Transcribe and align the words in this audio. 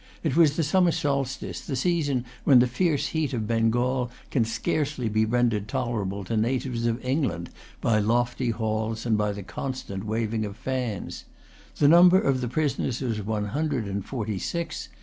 It 0.23 0.35
was 0.35 0.55
the 0.55 0.63
summer 0.63 0.89
solstice, 0.91 1.61
the 1.61 1.75
season 1.75 2.25
when 2.43 2.57
the 2.57 2.65
fierce 2.65 3.09
heat 3.09 3.33
of 3.33 3.45
Bengal 3.45 4.09
can 4.31 4.45
scarcely 4.45 5.09
be 5.09 5.25
rendered 5.25 5.67
tolerable 5.67 6.23
to 6.23 6.35
natives 6.35 6.87
of 6.87 7.05
England 7.05 7.51
by 7.81 7.99
lofty 7.99 8.49
halls 8.49 9.05
and 9.05 9.15
by 9.15 9.31
the 9.31 9.43
constant 9.43 10.03
waving 10.03 10.43
of 10.43 10.57
fans. 10.57 11.25
The 11.75 11.87
number 11.87 12.19
of 12.19 12.41
the 12.41 12.47
prisoners 12.47 12.99
was 12.99 13.21
one 13.21 13.45
hundred 13.49 13.85
and 13.85 14.03
forty 14.03 14.39
six. 14.39 14.89